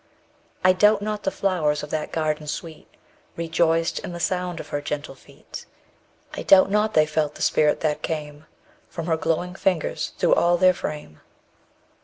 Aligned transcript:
I 0.63 0.73
doubt 0.73 1.03
not 1.03 1.21
the 1.21 1.29
flowers 1.29 1.83
of 1.83 1.91
that 1.91 2.11
garden 2.11 2.47
sweet 2.47 2.87
Rejoiced 3.35 3.99
in 3.99 4.13
the 4.13 4.19
sound 4.19 4.59
of 4.59 4.69
her 4.69 4.81
gentle 4.81 5.13
feet; 5.13 5.67
_30 6.33 6.39
I 6.39 6.41
doubt 6.41 6.71
not 6.71 6.95
they 6.95 7.05
felt 7.05 7.35
the 7.35 7.43
spirit 7.43 7.81
that 7.81 8.01
came 8.01 8.47
From 8.89 9.05
her 9.05 9.15
glowing 9.15 9.53
fingers 9.53 10.13
through 10.17 10.33
all 10.33 10.57
their 10.57 10.73
frame. 10.73 11.21